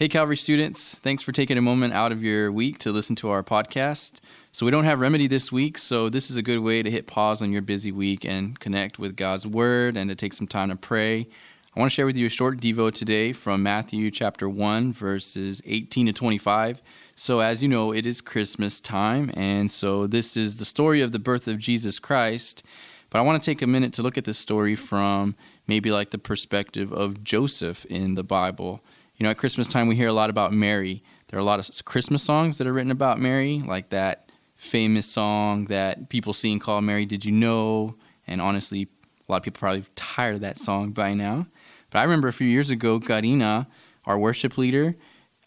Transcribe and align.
Hey, 0.00 0.08
Calvary 0.08 0.38
students, 0.38 0.98
thanks 0.98 1.22
for 1.22 1.30
taking 1.30 1.58
a 1.58 1.60
moment 1.60 1.92
out 1.92 2.10
of 2.10 2.22
your 2.22 2.50
week 2.50 2.78
to 2.78 2.90
listen 2.90 3.16
to 3.16 3.28
our 3.28 3.42
podcast. 3.42 4.20
So, 4.50 4.64
we 4.64 4.72
don't 4.72 4.84
have 4.84 4.98
remedy 4.98 5.26
this 5.26 5.52
week, 5.52 5.76
so 5.76 6.08
this 6.08 6.30
is 6.30 6.38
a 6.38 6.42
good 6.42 6.60
way 6.60 6.82
to 6.82 6.90
hit 6.90 7.06
pause 7.06 7.42
on 7.42 7.52
your 7.52 7.60
busy 7.60 7.92
week 7.92 8.24
and 8.24 8.58
connect 8.58 8.98
with 8.98 9.14
God's 9.14 9.46
Word 9.46 9.98
and 9.98 10.08
to 10.08 10.16
take 10.16 10.32
some 10.32 10.46
time 10.46 10.70
to 10.70 10.76
pray. 10.76 11.28
I 11.76 11.78
want 11.78 11.92
to 11.92 11.94
share 11.94 12.06
with 12.06 12.16
you 12.16 12.24
a 12.24 12.30
short 12.30 12.62
Devo 12.62 12.90
today 12.90 13.34
from 13.34 13.62
Matthew 13.62 14.10
chapter 14.10 14.48
1, 14.48 14.94
verses 14.94 15.60
18 15.66 16.06
to 16.06 16.14
25. 16.14 16.80
So, 17.14 17.40
as 17.40 17.62
you 17.62 17.68
know, 17.68 17.92
it 17.92 18.06
is 18.06 18.22
Christmas 18.22 18.80
time, 18.80 19.30
and 19.34 19.70
so 19.70 20.06
this 20.06 20.34
is 20.34 20.58
the 20.58 20.64
story 20.64 21.02
of 21.02 21.12
the 21.12 21.18
birth 21.18 21.46
of 21.46 21.58
Jesus 21.58 21.98
Christ. 21.98 22.62
But 23.10 23.18
I 23.18 23.22
want 23.22 23.42
to 23.42 23.44
take 23.44 23.60
a 23.60 23.66
minute 23.66 23.92
to 23.94 24.02
look 24.02 24.16
at 24.16 24.24
this 24.24 24.38
story 24.38 24.76
from 24.76 25.36
maybe 25.66 25.90
like 25.90 26.10
the 26.10 26.16
perspective 26.16 26.90
of 26.90 27.22
Joseph 27.22 27.84
in 27.84 28.14
the 28.14 28.24
Bible. 28.24 28.82
You 29.20 29.24
know, 29.24 29.30
at 29.32 29.36
Christmas 29.36 29.68
time, 29.68 29.86
we 29.86 29.96
hear 29.96 30.08
a 30.08 30.14
lot 30.14 30.30
about 30.30 30.50
Mary. 30.50 31.02
There 31.28 31.38
are 31.38 31.42
a 31.42 31.44
lot 31.44 31.60
of 31.60 31.84
Christmas 31.84 32.22
songs 32.22 32.56
that 32.56 32.66
are 32.66 32.72
written 32.72 32.90
about 32.90 33.20
Mary, 33.20 33.62
like 33.66 33.88
that 33.88 34.32
famous 34.56 35.04
song 35.04 35.66
that 35.66 36.08
people 36.08 36.32
sing 36.32 36.58
called 36.58 36.84
Mary 36.84 37.04
Did 37.04 37.26
You 37.26 37.32
Know? 37.32 37.96
And 38.26 38.40
honestly, 38.40 38.88
a 39.28 39.30
lot 39.30 39.36
of 39.36 39.42
people 39.42 39.58
are 39.58 39.72
probably 39.72 39.84
tired 39.94 40.36
of 40.36 40.40
that 40.40 40.56
song 40.56 40.92
by 40.92 41.12
now. 41.12 41.46
But 41.90 41.98
I 41.98 42.02
remember 42.04 42.28
a 42.28 42.32
few 42.32 42.46
years 42.46 42.70
ago, 42.70 42.98
Karina, 42.98 43.68
our 44.06 44.18
worship 44.18 44.56
leader, 44.56 44.96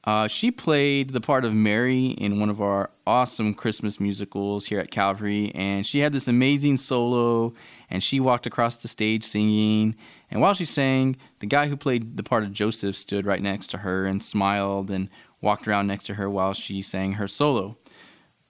uh, 0.03 0.27
she 0.27 0.51
played 0.51 1.09
the 1.09 1.21
part 1.21 1.43
of 1.43 1.55
Mary 1.55 2.07
in 2.07 2.39
one 2.39 2.51
of 2.51 2.61
our 2.61 2.91
awesome 3.07 3.55
Christmas 3.55 3.99
musicals 3.99 4.67
here 4.67 4.79
at 4.79 4.91
Calvary, 4.91 5.51
and 5.55 5.83
she 5.83 5.99
had 5.99 6.13
this 6.13 6.27
amazing 6.27 6.77
solo, 6.77 7.53
and 7.89 8.03
she 8.03 8.19
walked 8.19 8.45
across 8.45 8.83
the 8.83 8.87
stage 8.87 9.23
singing, 9.23 9.95
and 10.33 10.41
while 10.41 10.55
she 10.55 10.65
sang, 10.65 11.15
the 11.39 11.45
guy 11.45 11.67
who 11.67 11.77
played 11.77 12.17
the 12.17 12.23
part 12.23 12.43
of 12.43 12.51
Joseph 12.51 12.95
stood 12.95 13.27
right 13.27 13.41
next 13.41 13.67
to 13.67 13.77
her 13.77 14.07
and 14.07 14.21
smiled 14.21 14.89
and 14.89 15.07
walked 15.41 15.67
around 15.67 15.85
next 15.85 16.05
to 16.05 16.15
her 16.15 16.27
while 16.27 16.53
she 16.53 16.81
sang 16.81 17.13
her 17.13 17.27
solo. 17.27 17.77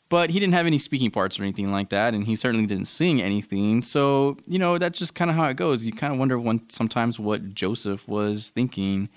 But 0.08 0.30
he 0.30 0.40
didn't 0.40 0.54
have 0.54 0.66
any 0.66 0.78
speaking 0.78 1.12
parts 1.12 1.38
or 1.38 1.44
anything 1.44 1.74
like 1.74 1.90
that, 1.90 2.14
and 2.14 2.26
he 2.26 2.38
certainly 2.38 2.66
didn't 2.66 2.88
sing 2.88 3.22
anything. 3.22 3.82
So, 3.82 4.38
you 4.48 4.60
know, 4.60 4.78
that's 4.78 4.98
just 4.98 5.14
kind 5.14 5.30
of 5.30 5.36
how 5.36 5.50
it 5.50 5.58
goes. 5.58 5.86
You 5.86 5.92
kind 5.92 6.14
of 6.14 6.20
wonder 6.20 6.40
when, 6.40 6.70
sometimes 6.70 7.20
what 7.20 7.54
Joseph 7.54 8.08
was 8.08 8.52
thinking 8.52 9.10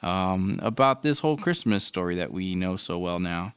um, 0.00 0.58
about 0.62 1.02
this 1.02 1.18
whole 1.18 1.36
Christmas 1.36 1.84
story 1.84 2.14
that 2.14 2.32
we 2.32 2.54
know 2.54 2.76
so 2.76 2.98
well 2.98 3.20
now. 3.20 3.52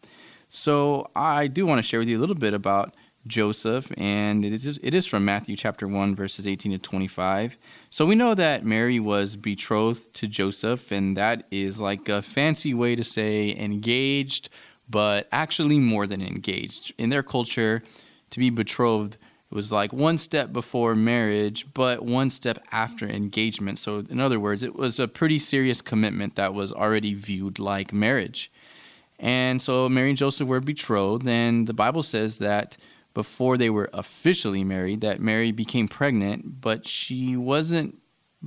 So, 0.49 1.09
I 1.15 1.47
do 1.47 1.65
want 1.65 1.79
to 1.79 1.83
share 1.83 1.99
with 1.99 2.09
you 2.09 2.17
a 2.17 2.19
little 2.19 2.35
bit 2.35 2.53
about 2.53 2.95
Joseph, 3.27 3.91
and 3.97 4.45
it 4.45 4.53
is, 4.53 4.79
it 4.81 4.93
is 4.93 5.05
from 5.05 5.25
Matthew 5.25 5.55
chapter 5.55 5.87
1, 5.87 6.15
verses 6.15 6.47
18 6.47 6.71
to 6.73 6.77
25. 6.77 7.57
So 7.89 8.05
we 8.05 8.15
know 8.15 8.33
that 8.33 8.65
Mary 8.65 8.99
was 8.99 9.35
betrothed 9.35 10.13
to 10.15 10.27
Joseph, 10.27 10.91
and 10.91 11.17
that 11.17 11.45
is 11.51 11.81
like 11.81 12.09
a 12.09 12.21
fancy 12.21 12.73
way 12.73 12.95
to 12.95 13.03
say 13.03 13.55
engaged, 13.55 14.49
but 14.89 15.27
actually 15.31 15.79
more 15.79 16.07
than 16.07 16.21
engaged. 16.21 16.93
In 16.97 17.09
their 17.09 17.23
culture, 17.23 17.83
to 18.29 18.39
be 18.39 18.49
betrothed 18.49 19.17
was 19.49 19.71
like 19.71 19.93
one 19.93 20.17
step 20.17 20.51
before 20.51 20.95
marriage, 20.95 21.67
but 21.73 22.03
one 22.03 22.29
step 22.29 22.59
after 22.71 23.07
engagement. 23.07 23.79
So, 23.79 24.03
in 24.09 24.19
other 24.19 24.39
words, 24.39 24.63
it 24.63 24.75
was 24.75 24.99
a 24.99 25.07
pretty 25.07 25.39
serious 25.39 25.81
commitment 25.81 26.35
that 26.35 26.53
was 26.53 26.73
already 26.73 27.13
viewed 27.13 27.57
like 27.59 27.93
marriage. 27.93 28.51
And 29.19 29.61
so 29.61 29.89
Mary 29.89 30.09
and 30.09 30.17
Joseph 30.17 30.47
were 30.47 30.59
betrothed, 30.59 31.27
and 31.27 31.67
the 31.67 31.73
Bible 31.73 32.03
says 32.03 32.37
that 32.39 32.77
before 33.17 33.57
they 33.57 33.71
were 33.71 33.89
officially 33.93 34.63
married 34.63 35.01
that 35.01 35.19
Mary 35.19 35.51
became 35.51 35.87
pregnant, 35.87 36.61
but 36.61 36.85
she 36.85 37.35
wasn't 37.35 37.99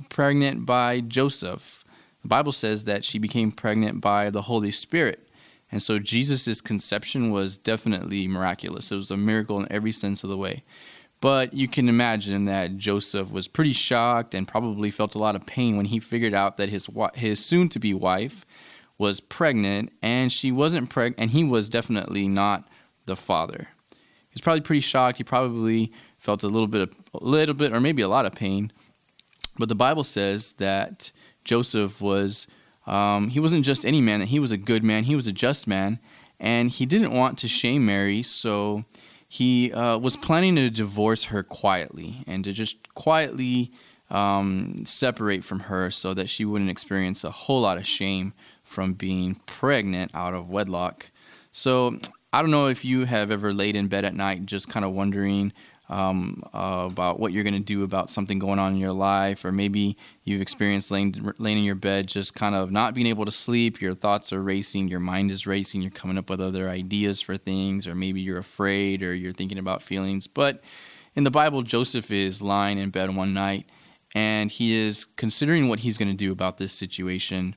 pregnant 0.07 0.65
by 0.65 1.01
Joseph. 1.01 1.83
The 2.21 2.29
Bible 2.29 2.53
says 2.53 2.85
that 2.85 3.03
she 3.03 3.19
became 3.19 3.51
pregnant 3.51 3.99
by 3.99 4.29
the 4.29 4.43
Holy 4.43 4.71
Spirit. 4.71 5.27
And 5.73 5.81
so 5.81 5.99
Jesus' 5.99 6.61
conception 6.61 7.31
was 7.31 7.57
definitely 7.57 8.29
miraculous. 8.29 8.93
It 8.93 8.95
was 8.95 9.11
a 9.11 9.17
miracle 9.17 9.59
in 9.59 9.69
every 9.69 9.91
sense 9.91 10.23
of 10.23 10.29
the 10.29 10.37
way. 10.37 10.63
But 11.19 11.53
you 11.53 11.67
can 11.67 11.89
imagine 11.89 12.45
that 12.45 12.77
Joseph 12.77 13.29
was 13.29 13.49
pretty 13.49 13.73
shocked 13.73 14.33
and 14.33 14.47
probably 14.47 14.89
felt 14.89 15.15
a 15.15 15.19
lot 15.19 15.35
of 15.35 15.45
pain 15.45 15.75
when 15.75 15.87
he 15.87 15.99
figured 15.99 16.33
out 16.33 16.55
that 16.55 16.69
his 16.69 16.87
his 17.15 17.43
soon 17.45 17.67
to 17.67 17.77
be 17.77 17.93
wife 17.93 18.45
was 18.97 19.19
pregnant 19.19 19.91
and 20.01 20.31
she 20.31 20.49
wasn't 20.49 20.89
pregnant 20.89 21.19
and 21.19 21.31
he 21.31 21.43
was 21.43 21.69
definitely 21.69 22.29
not 22.29 22.69
the 23.05 23.17
father 23.17 23.67
he 23.80 23.80
was 24.33 24.41
probably 24.41 24.61
pretty 24.61 24.81
shocked. 24.81 25.17
He 25.17 25.23
probably 25.23 25.91
felt 26.17 26.43
a 26.43 26.47
little 26.47 26.67
bit, 26.67 26.81
of, 26.81 26.95
a 27.13 27.23
little 27.23 27.55
bit, 27.55 27.73
or 27.73 27.79
maybe 27.79 28.01
a 28.01 28.07
lot 28.07 28.25
of 28.25 28.33
pain. 28.33 28.71
But 29.57 29.69
the 29.69 29.75
Bible 29.75 30.03
says 30.03 30.53
that 30.53 31.11
Joseph 31.43 32.01
was, 32.01 32.47
um, 32.87 33.29
he 33.29 33.39
wasn't 33.39 33.65
just 33.65 33.85
any 33.85 34.01
man; 34.01 34.19
that 34.19 34.29
he 34.29 34.39
was 34.39 34.51
a 34.51 34.57
good 34.57 34.83
man. 34.83 35.03
He 35.03 35.15
was 35.15 35.27
a 35.27 35.31
just 35.31 35.67
man, 35.67 35.99
and 36.39 36.69
he 36.69 36.85
didn't 36.85 37.13
want 37.13 37.37
to 37.39 37.47
shame 37.47 37.85
Mary, 37.85 38.23
so 38.23 38.85
he 39.27 39.71
uh, 39.71 39.97
was 39.97 40.17
planning 40.17 40.55
to 40.55 40.69
divorce 40.69 41.25
her 41.25 41.43
quietly 41.43 42.23
and 42.27 42.43
to 42.43 42.53
just 42.53 42.93
quietly 42.95 43.71
um, 44.09 44.77
separate 44.85 45.43
from 45.43 45.61
her, 45.61 45.91
so 45.91 46.13
that 46.13 46.29
she 46.29 46.45
wouldn't 46.45 46.69
experience 46.69 47.23
a 47.23 47.31
whole 47.31 47.61
lot 47.61 47.77
of 47.77 47.85
shame 47.85 48.33
from 48.63 48.93
being 48.93 49.35
pregnant 49.45 50.11
out 50.13 50.33
of 50.33 50.49
wedlock. 50.49 51.11
So 51.51 51.97
I 52.33 52.41
don't 52.41 52.51
know 52.51 52.67
if 52.67 52.85
you 52.85 53.05
have 53.05 53.29
ever 53.29 53.53
laid 53.53 53.75
in 53.75 53.87
bed 53.87 54.05
at 54.05 54.15
night 54.15 54.45
just 54.45 54.69
kind 54.69 54.85
of 54.85 54.91
wondering 54.91 55.51
um, 55.89 56.41
uh, 56.53 56.87
about 56.89 57.19
what 57.19 57.33
you're 57.33 57.43
going 57.43 57.53
to 57.53 57.59
do 57.59 57.83
about 57.83 58.09
something 58.09 58.39
going 58.39 58.57
on 58.57 58.71
in 58.73 58.79
your 58.79 58.93
life, 58.93 59.43
or 59.43 59.51
maybe 59.51 59.97
you've 60.23 60.39
experienced 60.39 60.89
laying, 60.89 61.33
laying 61.37 61.57
in 61.57 61.63
your 61.65 61.75
bed 61.75 62.07
just 62.07 62.33
kind 62.33 62.55
of 62.55 62.71
not 62.71 62.93
being 62.93 63.07
able 63.07 63.25
to 63.25 63.31
sleep. 63.31 63.81
Your 63.81 63.93
thoughts 63.93 64.31
are 64.31 64.41
racing, 64.41 64.87
your 64.87 65.01
mind 65.01 65.31
is 65.31 65.45
racing, 65.45 65.81
you're 65.81 65.91
coming 65.91 66.17
up 66.17 66.29
with 66.29 66.39
other 66.39 66.69
ideas 66.69 67.19
for 67.19 67.35
things, 67.35 67.85
or 67.85 67.93
maybe 67.93 68.21
you're 68.21 68.37
afraid 68.37 69.03
or 69.03 69.13
you're 69.13 69.33
thinking 69.33 69.57
about 69.57 69.81
feelings. 69.81 70.27
But 70.27 70.63
in 71.13 71.25
the 71.25 71.31
Bible, 71.31 71.61
Joseph 71.61 72.09
is 72.09 72.41
lying 72.41 72.77
in 72.77 72.89
bed 72.89 73.13
one 73.13 73.33
night 73.33 73.67
and 74.15 74.49
he 74.49 74.73
is 74.73 75.05
considering 75.17 75.67
what 75.67 75.79
he's 75.79 75.97
going 75.97 76.11
to 76.11 76.15
do 76.15 76.31
about 76.31 76.57
this 76.57 76.71
situation. 76.71 77.55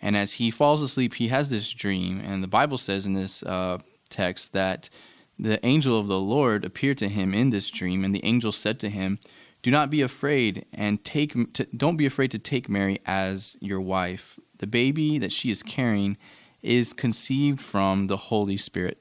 And 0.00 0.16
as 0.16 0.34
he 0.34 0.52
falls 0.52 0.82
asleep, 0.82 1.14
he 1.14 1.28
has 1.28 1.50
this 1.50 1.70
dream. 1.70 2.20
And 2.24 2.44
the 2.44 2.48
Bible 2.48 2.78
says 2.78 3.06
in 3.06 3.14
this 3.14 3.42
uh, 3.42 3.78
text 4.12 4.52
that 4.52 4.90
the 5.38 5.64
angel 5.64 5.98
of 5.98 6.06
the 6.06 6.20
Lord 6.20 6.64
appeared 6.64 6.98
to 6.98 7.08
him 7.08 7.34
in 7.34 7.50
this 7.50 7.70
dream, 7.70 8.04
and 8.04 8.14
the 8.14 8.24
angel 8.24 8.52
said 8.52 8.78
to 8.80 8.90
him, 8.90 9.18
"Do 9.62 9.70
not 9.70 9.90
be 9.90 10.02
afraid, 10.02 10.66
and 10.72 11.02
take 11.02 11.32
to, 11.54 11.66
don't 11.76 11.96
be 11.96 12.06
afraid 12.06 12.30
to 12.32 12.38
take 12.38 12.68
Mary 12.68 13.00
as 13.06 13.56
your 13.60 13.80
wife. 13.80 14.38
The 14.58 14.66
baby 14.66 15.18
that 15.18 15.32
she 15.32 15.50
is 15.50 15.62
carrying 15.62 16.16
is 16.62 16.92
conceived 16.92 17.60
from 17.60 18.06
the 18.06 18.28
Holy 18.30 18.56
Spirit." 18.56 18.98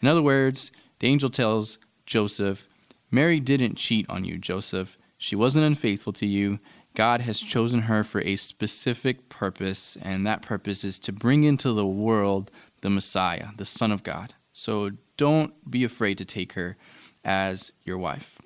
In 0.00 0.08
other 0.08 0.22
words, 0.22 0.70
the 0.98 1.08
angel 1.08 1.30
tells 1.30 1.78
Joseph, 2.06 2.68
"Mary 3.10 3.40
didn't 3.40 3.76
cheat 3.76 4.06
on 4.08 4.24
you, 4.24 4.38
Joseph. 4.38 4.96
She 5.18 5.36
wasn't 5.36 5.66
unfaithful 5.66 6.12
to 6.14 6.26
you." 6.26 6.58
God 6.94 7.22
has 7.22 7.40
chosen 7.40 7.82
her 7.82 8.04
for 8.04 8.20
a 8.20 8.36
specific 8.36 9.28
purpose, 9.30 9.96
and 10.02 10.26
that 10.26 10.42
purpose 10.42 10.84
is 10.84 10.98
to 11.00 11.12
bring 11.12 11.44
into 11.44 11.72
the 11.72 11.86
world 11.86 12.50
the 12.82 12.90
Messiah, 12.90 13.48
the 13.56 13.64
Son 13.64 13.90
of 13.90 14.02
God. 14.02 14.34
So 14.52 14.90
don't 15.16 15.70
be 15.70 15.84
afraid 15.84 16.18
to 16.18 16.24
take 16.24 16.52
her 16.52 16.76
as 17.24 17.72
your 17.84 17.98
wife. 17.98 18.38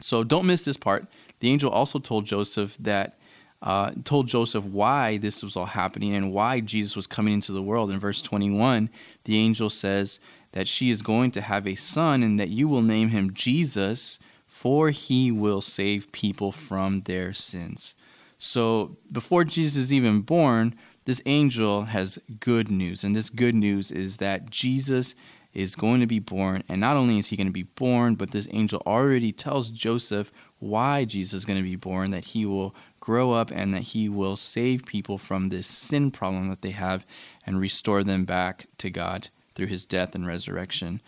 So 0.00 0.24
don't 0.24 0.46
miss 0.46 0.64
this 0.64 0.76
part. 0.76 1.06
The 1.40 1.50
angel 1.50 1.70
also 1.70 1.98
told 1.98 2.26
Joseph 2.26 2.76
that 2.78 3.18
uh, 3.62 3.92
told 4.04 4.28
Joseph 4.28 4.64
why 4.64 5.16
this 5.16 5.42
was 5.42 5.56
all 5.56 5.64
happening 5.64 6.14
and 6.14 6.32
why 6.32 6.60
Jesus 6.60 6.94
was 6.94 7.06
coming 7.06 7.32
into 7.32 7.50
the 7.50 7.62
world. 7.62 7.90
In 7.90 7.98
verse 7.98 8.20
21, 8.20 8.90
the 9.24 9.38
angel 9.38 9.70
says 9.70 10.20
that 10.52 10.68
she 10.68 10.90
is 10.90 11.00
going 11.00 11.30
to 11.30 11.40
have 11.40 11.66
a 11.66 11.74
son 11.74 12.22
and 12.22 12.38
that 12.38 12.50
you 12.50 12.68
will 12.68 12.82
name 12.82 13.08
him 13.08 13.32
Jesus, 13.32 14.18
for 14.46 14.90
he 14.90 15.32
will 15.32 15.62
save 15.62 16.12
people 16.12 16.52
from 16.52 17.02
their 17.02 17.32
sins. 17.32 17.94
So 18.36 18.98
before 19.10 19.44
Jesus 19.44 19.76
is 19.76 19.92
even 19.94 20.20
born, 20.20 20.74
this 21.06 21.22
angel 21.24 21.84
has 21.86 22.18
good 22.40 22.70
news. 22.70 23.02
And 23.02 23.16
this 23.16 23.30
good 23.30 23.54
news 23.54 23.90
is 23.90 24.18
that 24.18 24.50
Jesus 24.50 25.14
is 25.54 25.76
going 25.76 26.00
to 26.00 26.06
be 26.06 26.18
born. 26.18 26.64
And 26.68 26.80
not 26.80 26.96
only 26.96 27.18
is 27.18 27.28
he 27.28 27.36
going 27.36 27.46
to 27.46 27.52
be 27.52 27.62
born, 27.62 28.16
but 28.16 28.32
this 28.32 28.48
angel 28.50 28.82
already 28.86 29.32
tells 29.32 29.70
Joseph 29.70 30.32
why 30.58 31.04
Jesus 31.04 31.32
is 31.32 31.44
going 31.44 31.58
to 31.58 31.68
be 31.68 31.76
born, 31.76 32.10
that 32.10 32.26
he 32.26 32.44
will 32.44 32.74
grow 33.00 33.32
up 33.32 33.50
and 33.50 33.72
that 33.72 33.82
he 33.82 34.08
will 34.08 34.36
save 34.36 34.84
people 34.84 35.18
from 35.18 35.48
this 35.48 35.66
sin 35.66 36.10
problem 36.10 36.48
that 36.48 36.62
they 36.62 36.70
have 36.70 37.06
and 37.46 37.60
restore 37.60 38.02
them 38.02 38.24
back 38.24 38.66
to 38.78 38.90
God 38.90 39.28
through 39.54 39.66
his 39.66 39.86
death 39.86 40.14
and 40.14 40.26
resurrection. 40.26 41.00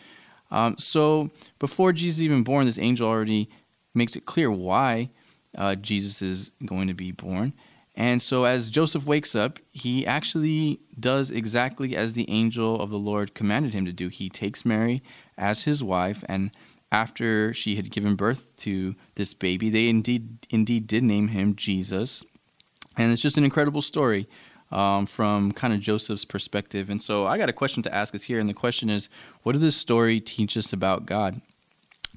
Um, 0.51 0.79
so 0.79 1.31
before 1.59 1.93
Jesus 1.93 2.19
is 2.19 2.25
even 2.25 2.45
born, 2.45 2.67
this 2.67 2.79
angel 2.79 3.09
already 3.09 3.49
makes 3.95 4.15
it 4.15 4.27
clear 4.27 4.51
why 4.51 5.11
uh, 5.57 5.75
Jesus 5.75 6.23
is 6.23 6.53
going 6.65 6.87
to 6.87 6.95
be 6.95 7.11
born. 7.11 7.55
And 7.97 8.21
so, 8.21 8.45
as 8.45 8.69
Joseph 8.69 9.07
wakes 9.07 9.35
up, 9.35 9.59
he 9.73 10.07
actually 10.07 10.81
does 11.01 11.31
exactly 11.31 11.97
as 11.97 12.13
the 12.13 12.29
angel 12.29 12.81
of 12.81 12.91
the 12.91 12.99
Lord 12.99 13.35
commanded 13.35 13.73
him 13.73 13.87
to 13.87 13.93
do. 13.93 14.09
He 14.09 14.29
takes 14.29 14.67
Mary 14.67 15.03
as 15.39 15.65
his 15.65 15.83
wife, 15.83 16.23
and 16.29 16.51
after 16.93 17.55
she 17.55 17.77
had 17.77 17.91
given 17.91 18.15
birth 18.15 18.55
to 18.59 18.95
this 19.15 19.33
baby, 19.33 19.71
they 19.71 19.89
indeed 19.89 20.47
indeed 20.51 20.87
did 20.87 21.05
name 21.05 21.29
him 21.29 21.57
Jesus. 21.57 22.23
And 22.99 23.13
it's 23.13 23.23
just 23.23 23.39
an 23.39 23.45
incredible 23.45 23.83
story 23.83 24.27
um, 24.71 25.07
from 25.07 25.53
kind 25.53 25.73
of 25.73 25.81
Joseph's 25.81 26.25
perspective. 26.25 26.91
And 26.91 27.03
so 27.03 27.27
I 27.27 27.39
got 27.39 27.49
a 27.49 27.53
question 27.53 27.83
to 27.85 27.95
ask 27.95 28.15
us 28.15 28.25
here. 28.25 28.39
And 28.39 28.49
the 28.49 28.55
question 28.55 28.91
is 28.91 29.09
what 29.43 29.53
does 29.53 29.63
this 29.63 29.77
story 29.77 30.21
teach 30.21 30.57
us 30.57 30.73
about 30.73 31.07
God? 31.07 31.41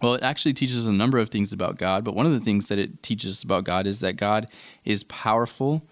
Well, 0.02 0.14
it 0.14 0.24
actually 0.24 0.54
teaches 0.54 0.88
a 0.88 0.94
number 0.94 1.18
of 1.18 1.30
things 1.30 1.52
about 1.52 1.78
God, 1.78 2.04
but 2.04 2.16
one 2.16 2.26
of 2.26 2.32
the 2.32 2.40
things 2.40 2.70
that 2.70 2.80
it 2.80 3.04
teaches 3.04 3.44
about 3.44 3.66
God 3.66 3.86
is 3.86 4.00
that 4.00 4.14
God 4.14 4.48
is 4.86 5.04
powerful 5.04 5.84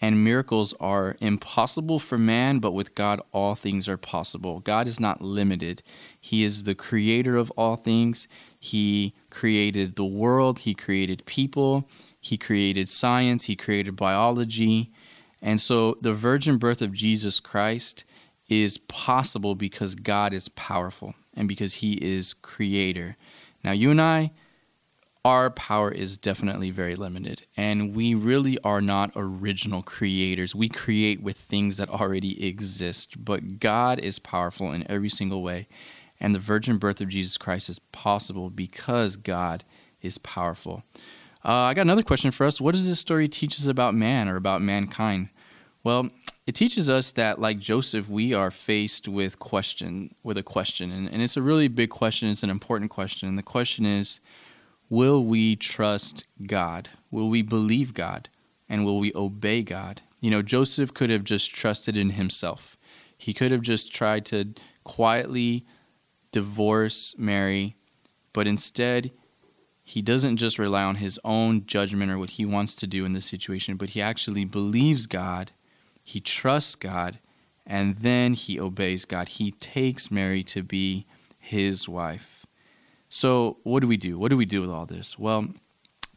and 0.00 0.22
miracles 0.22 0.74
are 0.80 1.16
impossible 1.20 1.98
for 1.98 2.18
man, 2.18 2.58
but 2.58 2.72
with 2.72 2.94
God, 2.94 3.22
all 3.32 3.54
things 3.54 3.88
are 3.88 3.96
possible. 3.96 4.60
God 4.60 4.86
is 4.86 5.00
not 5.00 5.22
limited. 5.22 5.82
He 6.20 6.44
is 6.44 6.64
the 6.64 6.74
creator 6.74 7.36
of 7.36 7.50
all 7.52 7.76
things. 7.76 8.28
He 8.60 9.14
created 9.30 9.96
the 9.96 10.04
world, 10.04 10.60
He 10.60 10.74
created 10.74 11.24
people, 11.24 11.88
He 12.20 12.36
created 12.36 12.88
science, 12.88 13.44
He 13.44 13.56
created 13.56 13.96
biology. 13.96 14.90
And 15.40 15.60
so 15.60 15.96
the 16.00 16.12
virgin 16.12 16.58
birth 16.58 16.82
of 16.82 16.92
Jesus 16.92 17.40
Christ 17.40 18.04
is 18.48 18.78
possible 18.78 19.54
because 19.54 19.94
God 19.94 20.34
is 20.34 20.48
powerful 20.50 21.14
and 21.34 21.48
because 21.48 21.74
He 21.74 21.94
is 21.94 22.34
creator. 22.34 23.16
Now, 23.64 23.72
you 23.72 23.90
and 23.90 24.00
I, 24.00 24.32
our 25.24 25.48
power 25.48 25.90
is 25.90 26.18
definitely 26.18 26.70
very 26.70 26.94
limited, 26.94 27.46
and 27.56 27.96
we 27.96 28.14
really 28.14 28.58
are 28.58 28.82
not 28.82 29.10
original 29.16 29.82
creators. 29.82 30.54
We 30.54 30.68
create 30.68 31.22
with 31.22 31.38
things 31.38 31.78
that 31.78 31.88
already 31.88 32.46
exist, 32.46 33.24
but 33.24 33.58
God 33.58 33.98
is 33.98 34.18
powerful 34.18 34.70
in 34.70 34.88
every 34.90 35.08
single 35.08 35.42
way, 35.42 35.66
and 36.20 36.34
the 36.34 36.38
virgin 36.38 36.76
birth 36.76 37.00
of 37.00 37.08
Jesus 37.08 37.38
Christ 37.38 37.70
is 37.70 37.78
possible 37.78 38.50
because 38.50 39.16
God 39.16 39.64
is 40.02 40.18
powerful. 40.18 40.84
Uh, 41.42 41.52
I 41.52 41.74
got 41.74 41.82
another 41.82 42.02
question 42.02 42.30
for 42.30 42.46
us. 42.46 42.60
What 42.60 42.74
does 42.74 42.86
this 42.86 43.00
story 43.00 43.26
teach 43.26 43.58
us 43.58 43.66
about 43.66 43.94
man 43.94 44.28
or 44.28 44.36
about 44.36 44.60
mankind? 44.60 45.30
Well, 45.82 46.10
it 46.46 46.54
teaches 46.54 46.90
us 46.90 47.12
that, 47.12 47.38
like 47.38 47.58
Joseph, 47.58 48.08
we 48.08 48.34
are 48.34 48.50
faced 48.50 49.08
with 49.08 49.38
question 49.38 50.14
with 50.22 50.36
a 50.36 50.42
question, 50.42 50.92
and, 50.92 51.08
and 51.08 51.22
it's 51.22 51.36
a 51.36 51.42
really 51.42 51.68
big 51.68 51.90
question. 51.90 52.28
It's 52.28 52.42
an 52.42 52.50
important 52.50 52.90
question, 52.90 53.28
and 53.28 53.38
the 53.38 53.42
question 53.42 53.86
is, 53.86 54.20
will 54.90 55.24
we 55.24 55.56
trust 55.56 56.26
God? 56.46 56.90
Will 57.10 57.30
we 57.30 57.40
believe 57.40 57.94
God? 57.94 58.28
And 58.68 58.84
will 58.84 58.98
we 58.98 59.12
obey 59.14 59.62
God? 59.62 60.02
You 60.20 60.30
know, 60.30 60.42
Joseph 60.42 60.92
could 60.92 61.10
have 61.10 61.24
just 61.24 61.54
trusted 61.54 61.96
in 61.96 62.10
himself. 62.10 62.76
He 63.16 63.32
could 63.32 63.50
have 63.50 63.62
just 63.62 63.92
tried 63.92 64.26
to 64.26 64.54
quietly 64.84 65.64
divorce 66.30 67.14
Mary, 67.16 67.76
but 68.34 68.46
instead, 68.46 69.12
he 69.82 70.02
doesn't 70.02 70.36
just 70.36 70.58
rely 70.58 70.82
on 70.82 70.96
his 70.96 71.18
own 71.24 71.64
judgment 71.66 72.10
or 72.10 72.18
what 72.18 72.30
he 72.30 72.44
wants 72.44 72.74
to 72.76 72.86
do 72.86 73.04
in 73.04 73.12
this 73.12 73.26
situation, 73.26 73.76
but 73.76 73.90
he 73.90 74.02
actually 74.02 74.44
believes 74.44 75.06
God 75.06 75.52
he 76.04 76.20
trusts 76.20 76.74
God, 76.74 77.18
and 77.66 77.96
then 77.96 78.34
he 78.34 78.60
obeys 78.60 79.06
God. 79.06 79.28
He 79.30 79.52
takes 79.52 80.10
Mary 80.10 80.44
to 80.44 80.62
be 80.62 81.06
his 81.38 81.88
wife. 81.88 82.46
So, 83.08 83.56
what 83.62 83.80
do 83.80 83.88
we 83.88 83.96
do? 83.96 84.18
What 84.18 84.30
do 84.30 84.36
we 84.36 84.44
do 84.44 84.60
with 84.60 84.70
all 84.70 84.86
this? 84.86 85.18
Well, 85.18 85.48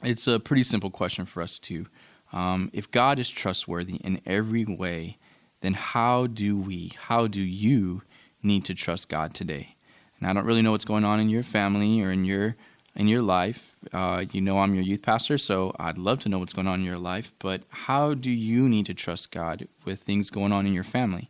it's 0.03 0.27
a 0.27 0.39
pretty 0.39 0.63
simple 0.63 0.89
question 0.89 1.25
for 1.25 1.41
us 1.41 1.57
too. 1.57 1.87
Um, 2.33 2.69
if 2.73 2.91
God 2.91 3.19
is 3.19 3.29
trustworthy 3.29 3.95
in 3.95 4.19
every 4.25 4.65
way, 4.65 5.17
then 5.61 5.73
how 5.73 6.27
do 6.27 6.57
we, 6.57 6.91
how 7.07 7.27
do 7.27 7.41
you 7.41 8.03
need 8.43 8.65
to 8.65 8.75
trust 8.75 9.09
God 9.09 9.33
today? 9.33 9.75
And 10.19 10.29
I 10.29 10.33
don't 10.33 10.45
really 10.45 10.61
know 10.61 10.71
what's 10.71 10.85
going 10.85 11.05
on 11.05 11.19
in 11.19 11.29
your 11.29 11.43
family 11.43 12.01
or 12.03 12.11
in 12.11 12.25
your 12.25 12.55
in 12.97 13.07
your 13.07 13.21
life. 13.21 13.75
Uh, 13.93 14.25
you 14.31 14.41
know, 14.41 14.59
I'm 14.59 14.73
your 14.73 14.83
youth 14.83 15.03
pastor, 15.03 15.37
so 15.37 15.73
I'd 15.79 15.99
love 15.99 16.19
to 16.21 16.29
know 16.29 16.39
what's 16.39 16.51
going 16.51 16.67
on 16.67 16.79
in 16.79 16.85
your 16.85 16.97
life. 16.97 17.31
But 17.39 17.61
how 17.69 18.15
do 18.15 18.31
you 18.31 18.67
need 18.67 18.87
to 18.87 18.93
trust 18.93 19.31
God 19.31 19.67
with 19.85 20.01
things 20.01 20.29
going 20.31 20.51
on 20.51 20.65
in 20.65 20.73
your 20.73 20.83
family, 20.83 21.29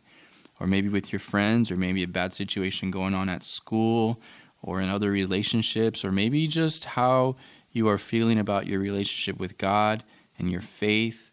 or 0.58 0.66
maybe 0.66 0.88
with 0.88 1.12
your 1.12 1.20
friends, 1.20 1.70
or 1.70 1.76
maybe 1.76 2.02
a 2.02 2.08
bad 2.08 2.32
situation 2.32 2.90
going 2.90 3.14
on 3.14 3.28
at 3.28 3.44
school, 3.44 4.20
or 4.62 4.80
in 4.80 4.88
other 4.88 5.10
relationships, 5.10 6.04
or 6.04 6.10
maybe 6.10 6.48
just 6.48 6.86
how 6.86 7.36
you 7.70 7.86
are 7.86 7.98
feeling 7.98 8.38
about 8.38 8.66
your 8.66 8.80
relationship 8.80 9.38
with 9.38 9.58
God 9.58 10.02
and 10.38 10.50
your 10.50 10.62
faith? 10.62 11.30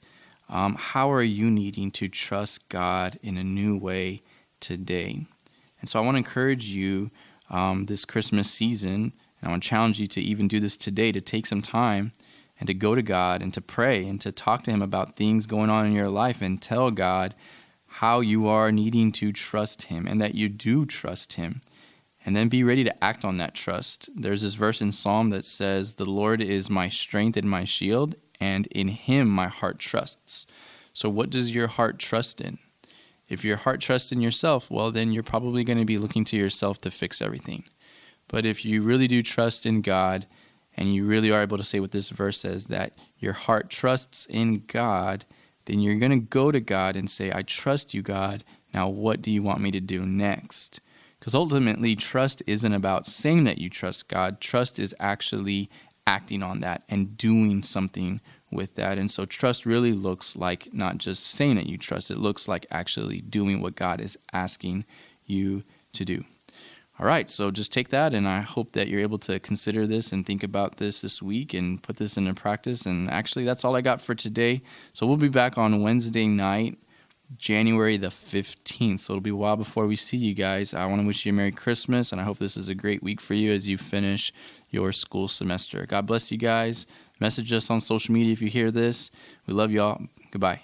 Um, 0.50 0.76
how 0.78 1.12
are 1.12 1.24
you 1.24 1.50
needing 1.50 1.92
to 1.92 2.10
trust 2.10 2.68
God 2.70 3.18
in 3.24 3.38
a 3.38 3.44
new 3.44 3.78
way 3.78 4.22
today? 4.60 5.26
And 5.80 5.90
so 5.90 5.98
I 5.98 6.04
want 6.04 6.16
to 6.16 6.20
encourage 6.20 6.68
you 6.68 7.10
um, 7.50 7.86
this 7.86 8.06
Christmas 8.06 8.52
season 8.52 9.14
and 9.46 9.52
I 9.52 9.54
want 9.54 9.62
to 9.62 9.70
challenge 9.70 10.00
you 10.00 10.08
to 10.08 10.22
even 10.22 10.48
do 10.48 10.60
this 10.60 10.76
today 10.76 11.12
to 11.12 11.22
take 11.22 11.46
some 11.46 11.62
time 11.62 12.14
and 12.60 12.66
to 12.66 12.74
go 12.74 12.96
to 12.96 13.04
God 13.04 13.44
and 13.44 13.54
to 13.54 13.62
pray 13.62 14.08
and 14.08 14.20
to 14.22 14.32
talk 14.32 14.64
to 14.64 14.72
Him 14.72 14.82
about 14.82 15.16
things 15.16 15.46
going 15.46 15.70
on 15.70 15.86
in 15.86 15.92
your 15.94 16.10
life 16.10 16.42
and 16.42 16.60
tell 16.60 16.90
God 16.90 17.36
how 17.86 18.22
you 18.22 18.48
are 18.48 18.72
needing 18.72 19.12
to 19.12 19.32
trust 19.32 19.84
Him 19.84 20.08
and 20.08 20.20
that 20.20 20.34
you 20.34 20.50
do 20.50 20.84
trust 20.84 21.34
Him. 21.34 21.62
And 22.26 22.36
then 22.36 22.50
be 22.50 22.64
ready 22.64 22.84
to 22.86 23.04
act 23.04 23.24
on 23.24 23.38
that 23.38 23.54
trust. 23.54 24.10
There's 24.16 24.42
this 24.42 24.56
verse 24.56 24.82
in 24.82 24.92
Psalm 24.92 25.30
that 25.30 25.46
says, 25.46 25.94
The 25.94 26.06
Lord 26.06 26.42
is 26.42 26.72
my 26.72 26.90
strength 26.90 27.38
and 27.38 27.48
my 27.48 27.66
shield, 27.66 28.16
and 28.40 28.66
in 28.68 28.88
Him 28.88 29.30
my 29.30 29.46
heart 29.46 29.78
trusts. 29.78 30.48
So, 30.92 31.08
what 31.08 31.30
does 31.30 31.54
your 31.54 31.68
heart 31.68 32.00
trust 32.00 32.42
in? 32.42 32.58
If 33.30 33.46
your 33.46 33.58
heart 33.58 33.80
trusts 33.80 34.12
in 34.12 34.22
yourself, 34.22 34.72
well, 34.72 34.90
then 34.90 35.12
you're 35.12 35.22
probably 35.22 35.64
going 35.64 35.78
to 35.78 35.86
be 35.86 36.00
looking 36.00 36.24
to 36.26 36.38
yourself 36.38 36.82
to 36.82 36.90
fix 36.90 37.22
everything. 37.22 37.66
But 38.28 38.46
if 38.46 38.66
you 38.66 38.82
really 38.82 39.08
do 39.08 39.22
trust 39.22 39.66
in 39.66 39.82
God, 39.82 40.26
and 40.78 40.94
you 40.94 41.06
really 41.06 41.32
are 41.32 41.42
able 41.42 41.58
to 41.58 41.64
say 41.64 41.80
what 41.80 41.92
this 41.92 42.10
verse 42.10 42.40
says, 42.40 42.68
that 42.68 42.94
your 43.18 43.34
heart 43.34 43.70
trusts 43.70 44.26
in 44.30 44.64
God, 44.68 45.26
then 45.66 45.80
you're 45.80 45.96
going 45.96 46.12
to 46.12 46.18
go 46.18 46.52
to 46.52 46.60
God 46.60 46.96
and 46.96 47.10
say, 47.10 47.32
I 47.34 47.42
trust 47.42 47.94
you, 47.94 48.02
God. 48.02 48.44
Now, 48.74 48.90
what 48.90 49.22
do 49.22 49.32
you 49.32 49.42
want 49.42 49.62
me 49.62 49.72
to 49.72 49.80
do 49.80 50.06
next? 50.06 50.80
Because 51.20 51.34
ultimately, 51.34 51.96
trust 51.96 52.44
isn't 52.46 52.74
about 52.74 53.08
saying 53.08 53.46
that 53.46 53.58
you 53.58 53.70
trust 53.70 54.10
God. 54.10 54.42
Trust 54.42 54.78
is 54.78 54.94
actually 55.00 55.70
acting 56.06 56.44
on 56.44 56.60
that 56.60 56.84
and 56.88 57.18
doing 57.18 57.64
something 57.64 58.22
with 58.52 58.76
that. 58.76 58.98
And 58.98 59.10
so, 59.10 59.26
trust 59.26 59.66
really 59.66 59.94
looks 59.94 60.36
like 60.36 60.74
not 60.74 60.98
just 60.98 61.26
saying 61.26 61.56
that 61.56 61.68
you 61.68 61.78
trust, 61.78 62.12
it 62.12 62.20
looks 62.20 62.48
like 62.48 62.68
actually 62.70 63.22
doing 63.22 63.62
what 63.62 63.76
God 63.76 64.02
is 64.02 64.20
asking 64.34 64.86
you 65.26 65.64
to 65.94 66.06
do. 66.06 66.26
All 66.98 67.06
right, 67.06 67.30
so 67.30 67.52
just 67.52 67.74
take 67.74 67.90
that, 67.90 68.14
and 68.14 68.26
I 68.26 68.40
hope 68.40 68.72
that 68.72 68.88
you're 68.88 69.02
able 69.02 69.18
to 69.20 69.38
consider 69.40 69.86
this 69.86 70.14
and 70.14 70.26
think 70.26 70.44
about 70.44 70.78
this 70.78 71.02
this 71.02 71.22
week 71.22 71.54
and 71.54 71.84
put 71.84 71.98
this 71.98 72.16
into 72.16 72.34
practice. 72.34 72.86
And 72.86 73.10
actually, 73.10 73.44
that's 73.44 73.66
all 73.66 73.76
I 73.76 73.82
got 73.82 74.00
for 74.00 74.16
today. 74.16 74.62
So 74.94 75.06
we'll 75.06 75.18
be 75.18 75.28
back 75.28 75.58
on 75.58 75.82
Wednesday 75.82 76.26
night, 76.26 76.78
January 77.38 77.98
the 77.98 78.08
15th. 78.08 79.00
So 79.00 79.14
it'll 79.14 79.22
be 79.22 79.32
a 79.32 79.36
while 79.36 79.58
before 79.58 79.88
we 79.88 79.98
see 79.98 80.16
you 80.16 80.34
guys. 80.34 80.74
I 80.74 80.86
want 80.86 81.02
to 81.02 81.08
wish 81.08 81.26
you 81.26 81.34
a 81.34 81.36
Merry 81.36 81.52
Christmas, 81.52 82.14
and 82.14 82.22
I 82.22 82.24
hope 82.24 82.38
this 82.38 82.56
is 82.56 82.70
a 82.70 82.76
great 82.76 83.04
week 83.04 83.20
for 83.20 83.34
you 83.34 83.52
as 83.52 83.68
you 83.68 83.78
finish 83.78 84.32
your 84.70 84.94
school 84.94 85.28
semester. 85.28 85.86
God 85.86 86.06
bless 86.06 86.32
you 86.32 86.38
guys. 86.38 86.88
Message 87.20 87.52
us 87.52 87.70
on 87.70 87.82
social 87.82 88.14
media 88.14 88.32
if 88.32 88.42
you 88.42 88.48
hear 88.48 88.72
this. 88.72 89.12
We 89.48 89.54
love 89.54 89.72
y'all. 89.72 90.02
Goodbye. 90.32 90.62